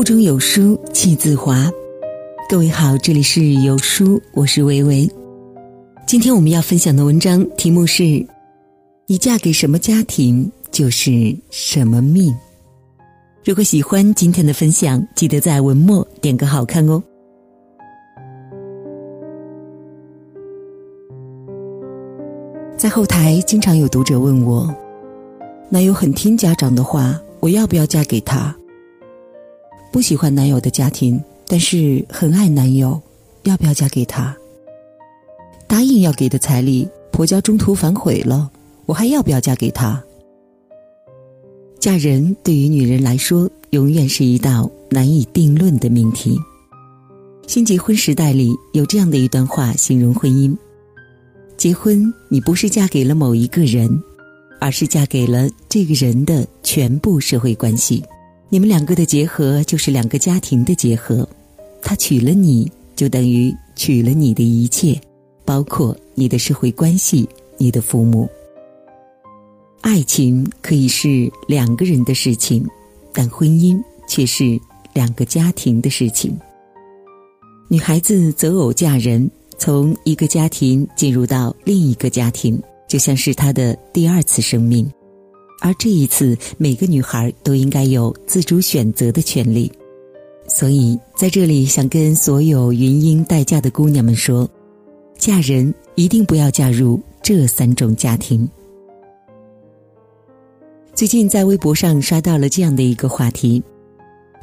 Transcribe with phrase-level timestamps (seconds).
[0.00, 1.70] 腹中有书气自华。
[2.48, 5.06] 各位好，这里是有书，我是维维。
[6.06, 8.02] 今天我们要分享的文章题目是：
[9.06, 12.34] 你嫁给什么家庭，就是什么命。
[13.44, 17.02] 如果喜欢今天的分享，记得在文末点个好看哦。
[22.78, 24.74] 在后台经常有读者问我，
[25.68, 28.56] 男友很听家长的话，我要不要嫁给他？
[29.92, 33.00] 不喜欢男友的家庭，但是很爱男友，
[33.42, 34.36] 要不要嫁给他？
[35.66, 38.50] 答应要给的彩礼，婆家中途反悔了，
[38.86, 40.02] 我还要不要嫁给他？
[41.80, 46.38] 嫁人对于女人来说，永远是一道难以定论的命题。
[47.46, 50.56] 新结婚时代里有这样的一段话形容婚姻：
[51.56, 53.90] 结婚，你不是嫁给了某一个人，
[54.60, 58.04] 而是嫁给了这个人的全部社会关系。
[58.52, 61.26] 你们两个的结合就是两个家庭的结合，
[61.80, 65.00] 他娶了你就等于娶了你的一切，
[65.44, 68.28] 包括你的社会关系、你的父母。
[69.82, 72.66] 爱情可以是两个人的事情，
[73.12, 74.60] 但婚姻却是
[74.92, 76.36] 两个家庭的事情。
[77.68, 84.90] 女孩子择偶嫁人，从一个家庭进入到另一个家庭，就像是她的第二次生命。
[85.60, 89.70] 而这一次，每个女孩都应该有自主选择的权利。
[90.48, 94.48] 所以，在这里想跟所有云英待嫁的姑娘们说：
[95.16, 98.48] 嫁人一定不要嫁入这三种家庭。
[100.94, 103.62] 最近在微博上刷到了这样的一个话题：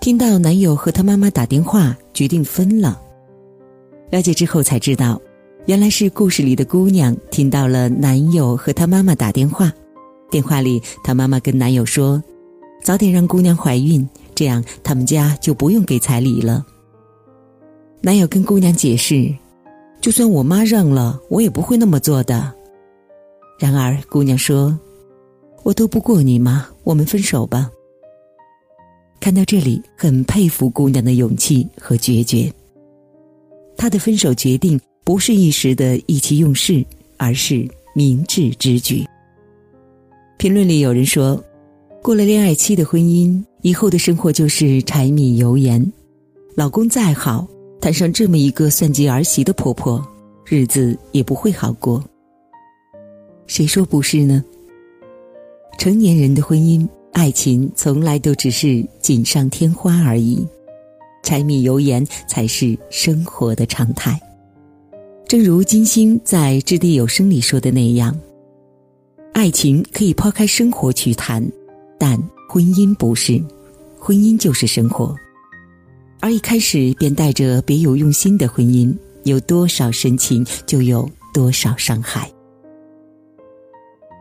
[0.00, 3.00] 听到男友和他妈妈打电话，决定分了。
[4.10, 5.20] 了解之后才知道，
[5.66, 9.72] 原来是故事里的姑娘听到了男友和他妈妈打电话。
[10.30, 12.22] 电话里，她妈妈跟男友说
[12.82, 16.64] ：“早点让姑娘怀孕，这样他们家就不用给彩礼了。”
[18.02, 19.34] 男友跟姑娘解释
[20.00, 22.52] ：“就算我妈让了，我也不会那么做的。”
[23.58, 24.78] 然而，姑娘说
[25.62, 27.70] ：“我斗不过你妈，我们分手吧。”
[29.20, 32.52] 看到这里，很佩服姑娘的勇气和决绝。
[33.76, 36.84] 她的分手决定不是一时的意气用事，
[37.16, 39.06] 而是明智之举。
[40.36, 41.42] 评论里有人说
[42.02, 45.92] ：“过了恋爱期的婚姻，以后的生活就是柴米油盐。
[46.54, 47.46] 老公再好，
[47.80, 50.04] 摊上这么一个算计儿媳的婆婆，
[50.44, 52.02] 日子也不会好过。”
[53.46, 54.44] 谁说不是呢？
[55.78, 60.46] 成年人的婚姻，爱情从来都只是锦上添花而已，
[61.22, 64.20] 柴米油盐才是生活的常态。
[65.26, 68.14] 正如金星在《掷地有声》里说的那样。
[69.34, 71.44] 爱情可以抛开生活去谈，
[71.98, 72.16] 但
[72.48, 73.42] 婚姻不是，
[73.98, 75.14] 婚姻就是生活。
[76.20, 82.30] 而一开始便带着别有用心的婚姻，有多少深情，就有多少伤害。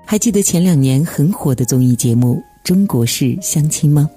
[0.03, 4.09] 还记得前两年很火的综艺节目《中国式相亲》吗？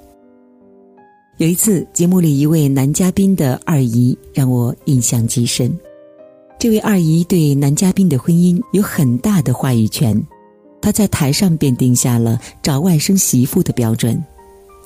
[1.37, 5.71] 有一次节目里一位男嘉宾的二姨让我印象极深，
[6.59, 10.19] 这位二姨对男嘉宾的婚姻有很大的话语权。
[10.86, 14.22] 他在台上便定下了找外甥媳妇的标准，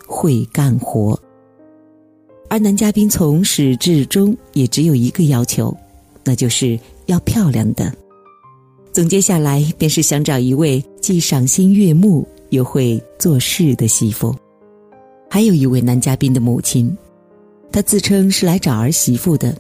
[0.07, 1.21] 会干活。
[2.49, 5.77] 而男嘉宾从始至终也只有一个要求，
[6.25, 7.93] 那就是要漂亮的。
[8.95, 14.35] 总结下来，便是想找一位既赏心悦目又会做事的媳妇。
[15.29, 16.97] 还有一位男嘉宾的母亲，
[17.71, 19.55] 她自称是来找儿媳妇的，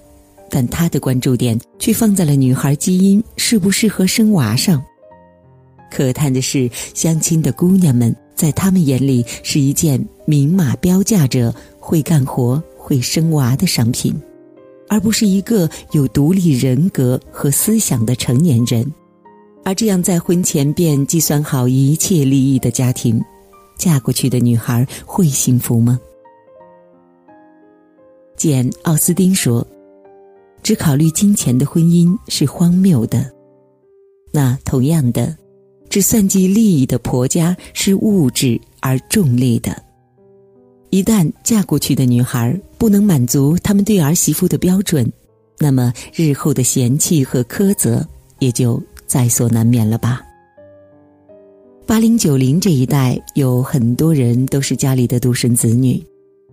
[0.48, 4.82] 但她的关注点却放在了女孩基因适不适合生娃上。
[5.90, 14.14] 可叹的是，相亲的姑娘们在他们眼里是一件明码标价着会干活、会生娃的商品，
[14.88, 18.90] 而不是一个有独立人格和思想的成年人。
[19.62, 23.22] 而这样在婚前便计算好一切利益的家庭，
[23.76, 26.00] 嫁过去的女孩会幸福吗？
[28.36, 29.66] 简·奥斯汀说
[30.62, 33.30] ：“只考虑金钱的婚姻是荒谬的。”
[34.32, 35.36] 那同样的。
[35.90, 39.76] 只算计利益的婆家是物质而重利的。
[40.88, 45.12] 一旦嫁过去的女孩不能满足他们对儿媳妇的标准，
[45.58, 48.06] 那么日后的嫌弃和苛责
[48.38, 50.22] 也就在所难免了吧。
[51.86, 56.00] 八零九零这一代有很多人都是家里的独生子女，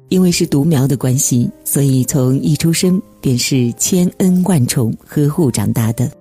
[0.09, 6.11] 因为是独苗的关系，所以从一出生便是千恩万宠呵护长大的，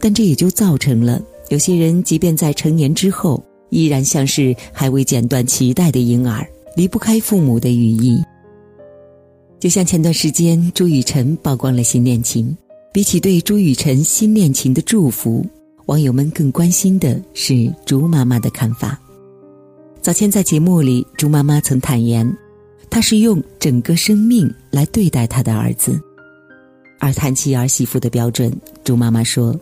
[0.00, 1.22] 但这也就造成了。
[1.50, 8.22] 有些人即便在成年之后，依然像是还未剪断脐带的婴儿，离不开父母的羽翼。
[9.58, 12.56] 就像前段时间朱雨辰曝光了新恋情，
[12.92, 15.44] 比起对朱雨辰新恋情的祝福，
[15.86, 18.96] 网友们更关心的是朱妈妈的看法。
[20.00, 22.32] 早前在节目里，朱妈妈曾坦言，
[22.88, 26.00] 她是用整个生命来对待她的儿子。
[27.00, 29.58] 而谈起儿媳妇的标准，朱妈妈说：“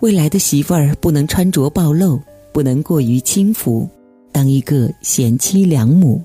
[0.00, 2.20] 未来的媳妇儿不能穿着暴露，
[2.52, 3.88] 不能过于轻浮，
[4.30, 6.22] 当一个贤妻良母。”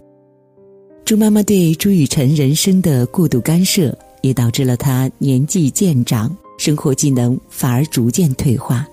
[1.05, 8.87] 朱妈妈对朱雨辰人生的过度干涉，也导致了他年纪渐长，生活技能反而逐渐退化。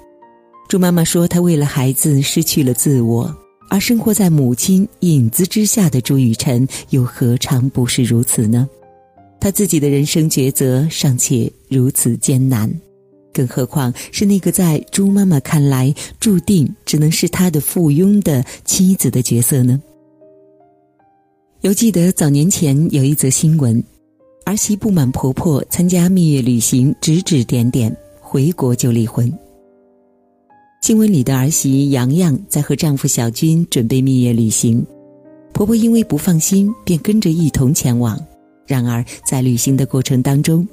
[0.69, 3.35] 朱妈妈说：“她为了孩子失去了自我。”
[3.71, 8.69] 而生活在母亲影子之下的朱雨辰，又何尝不是如此呢？
[9.39, 12.69] 他自己的人生抉择尚且如此艰难，
[13.33, 19.81] 更何况是那个在猪妈妈看来注定只能是他的附庸的妻子的角色呢？
[21.61, 23.83] 犹记得早年前有一则新闻，
[24.47, 29.31] 儿媳不满婆婆参加蜜月旅行指指点点，回国就离婚。
[30.83, 34.85] 新闻里的儿媳洋洋在和丈夫小军准备蜜月旅行，
[35.53, 38.19] 婆婆因为不放心，便跟着一同前往。
[38.67, 40.67] 然而在旅行的过程当中，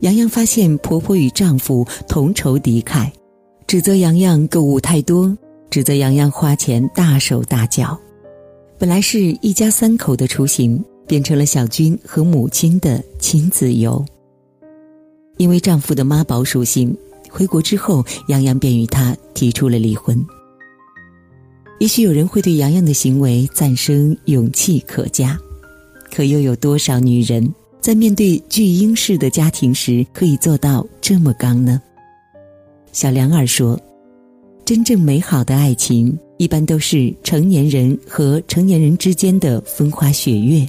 [0.00, 3.10] 杨洋发现婆婆与丈夫同仇敌忾，
[3.66, 5.36] 指责杨洋购物太多，
[5.70, 7.98] 指责杨洋花钱大手大脚。
[8.78, 14.04] 本来是一家三口的出行，变成了小军和母亲的亲子游。
[15.38, 16.96] 因为丈夫的妈宝属性。
[17.30, 20.24] 回国之后，杨洋便与他提出了离婚。
[21.80, 25.36] 也许有人会对杨洋的行为赞声勇气可嘉，
[26.12, 27.52] 可又有多少女人
[27.84, 31.82] 在面对巨婴式的家庭时可以做到这么刚呢？
[32.92, 33.78] 小梁儿说
[34.64, 40.66] ：“真正美好的爱情，一般都是成年人和成年人之间的风花雪月，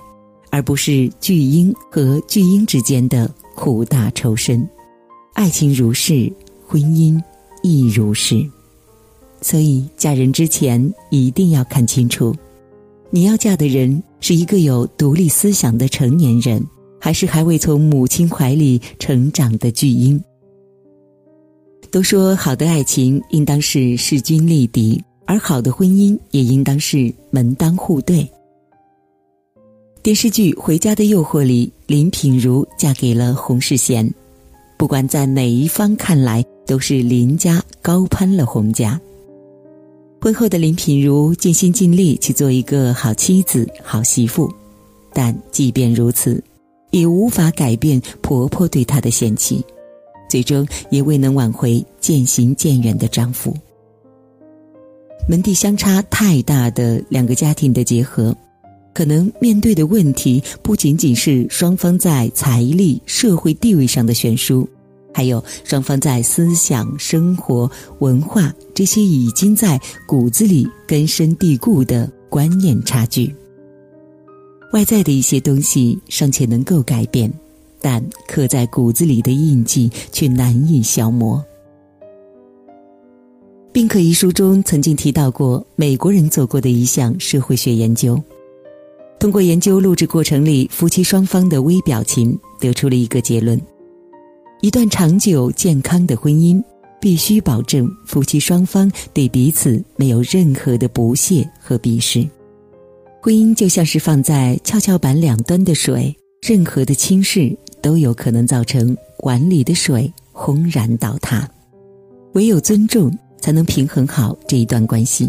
[0.49, 4.67] 而不是巨婴和巨婴之间的苦大仇深。
[5.35, 6.29] 爱情如是。”
[6.67, 7.17] 婚姻
[7.63, 8.45] 亦如是，
[9.39, 12.35] 所以嫁人之前一定要看清楚，
[13.09, 16.61] 你要嫁的人是一个有独立思想的成年人，
[17.05, 20.19] 还是还未从母亲怀里成长的巨婴。
[21.91, 28.27] 都说好的爱情应当是势均力敌，而好的婚姻也应当是门当户对。
[30.01, 34.11] 电视剧《回家的诱惑》里，林品如嫁给了洪世贤，
[34.75, 36.43] 不管在哪一方看来。
[36.65, 38.99] 都是林家高攀了洪家。
[40.19, 44.51] 婚后的林品如尽心尽力去做一个好妻子、好媳妇，
[45.13, 46.43] 但即便如此，
[46.95, 49.61] 也无法改变婆婆对她的嫌弃，
[50.29, 53.53] 最终也未能挽回渐行渐远的丈夫。
[55.27, 58.33] 门第相差太大的两个家庭的结合，
[58.93, 64.67] 可能面对的问题不仅仅是双方在财力、社会地位上的悬殊。
[65.13, 67.69] 还有双方在思想、生活、
[67.99, 73.33] 文化这些已经在骨子里根深蒂固的观念差距。
[74.75, 77.31] 外在的一些东西尚且能够改变，
[77.79, 81.41] 但刻在骨子里的印记却难以消磨。
[83.71, 88.21] 《宾客》一书中曾经提到过美国人做过的一项社会学研究，
[89.17, 93.57] 通过研究录制过程里夫妻双方的微表情，得出了一个结论。
[94.59, 96.61] 一段长久健康的婚姻，
[96.99, 102.27] 必须保证夫妻双方对彼此没有任何的不屑和鄙视。
[103.25, 106.15] 婚姻就像是放在跷跷板两端的水，
[106.47, 111.49] 任何的轻视都有可能造成碗里的水轰然倒塌。
[112.33, 115.27] 唯有尊重，才能平衡好这一段关系。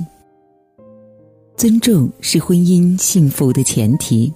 [1.57, 4.31] 尊重是婚姻幸福的前提，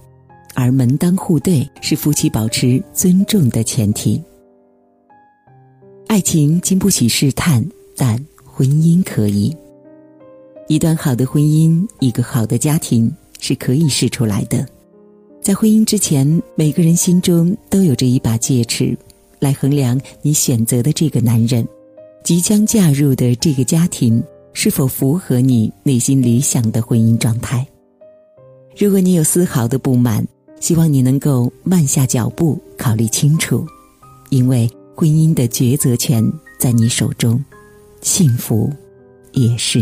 [0.55, 4.19] 而门当户对是夫妻保持尊重的前提。
[6.07, 7.63] 爱情经不起试探，
[7.95, 9.55] 但婚姻可以。
[10.67, 14.65] 一段好的婚姻，一个好的家庭是可以试出来的。
[15.41, 18.97] 在婚姻之前，每个人心中都有着一把戒尺，
[19.39, 21.67] 来衡量你选择的这个男人，
[22.23, 27.67] 即将嫁入的这个家庭是否符合你内心理想的婚姻状态。
[28.77, 30.25] 如果你有丝毫的不满，
[30.61, 33.65] 希望你能够慢下脚步，考虑清楚，
[34.29, 34.69] 因为。
[34.93, 36.23] 婚姻的抉择权
[36.59, 37.43] 在你手中，
[38.01, 38.71] 幸福
[39.31, 39.81] 也是。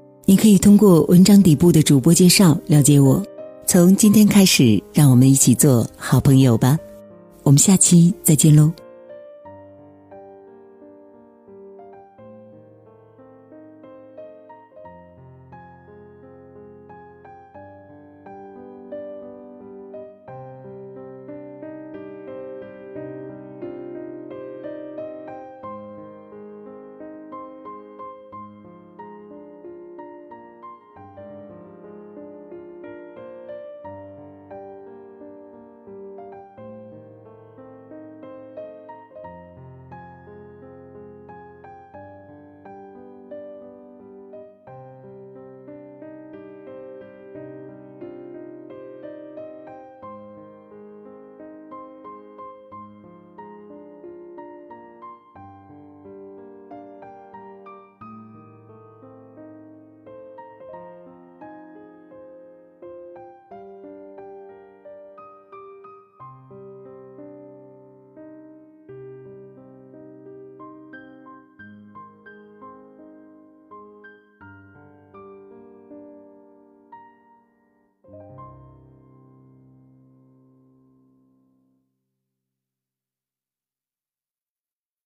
[0.31, 3.21] 你可以通过文章底部的主播介绍了解我。
[3.67, 6.79] 从今天开始，让我们一起做好朋友吧。
[7.43, 8.71] 我们下期再见喽。